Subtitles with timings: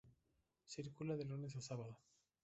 [0.73, 1.95] Circula de lunes a sábado.